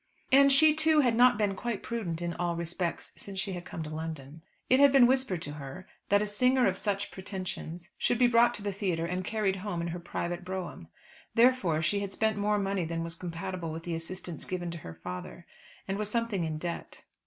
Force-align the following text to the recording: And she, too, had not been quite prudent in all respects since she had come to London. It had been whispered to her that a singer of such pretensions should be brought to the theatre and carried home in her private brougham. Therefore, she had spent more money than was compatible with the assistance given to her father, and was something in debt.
And 0.31 0.51
she, 0.51 0.73
too, 0.73 1.01
had 1.01 1.15
not 1.15 1.37
been 1.37 1.53
quite 1.55 1.83
prudent 1.83 2.23
in 2.23 2.33
all 2.33 2.55
respects 2.55 3.11
since 3.17 3.39
she 3.39 3.53
had 3.53 3.65
come 3.65 3.83
to 3.83 3.89
London. 3.95 4.41
It 4.67 4.79
had 4.79 4.91
been 4.91 5.05
whispered 5.05 5.43
to 5.43 5.51
her 5.53 5.87
that 6.09 6.23
a 6.23 6.25
singer 6.25 6.65
of 6.65 6.79
such 6.79 7.11
pretensions 7.11 7.91
should 7.99 8.17
be 8.17 8.25
brought 8.25 8.55
to 8.55 8.63
the 8.63 8.71
theatre 8.73 9.05
and 9.05 9.23
carried 9.23 9.57
home 9.57 9.79
in 9.79 9.89
her 9.89 9.99
private 9.99 10.43
brougham. 10.43 10.87
Therefore, 11.35 11.83
she 11.83 11.99
had 11.99 12.13
spent 12.13 12.35
more 12.35 12.57
money 12.57 12.83
than 12.85 13.03
was 13.03 13.15
compatible 13.15 13.71
with 13.71 13.83
the 13.83 13.93
assistance 13.93 14.43
given 14.43 14.71
to 14.71 14.79
her 14.79 14.95
father, 14.95 15.45
and 15.87 15.99
was 15.99 16.09
something 16.09 16.45
in 16.45 16.57
debt. 16.57 17.03